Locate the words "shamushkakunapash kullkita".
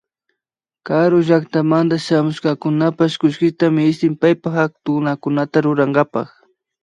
2.05-3.65